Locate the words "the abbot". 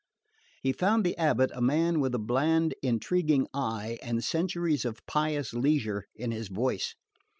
1.05-1.51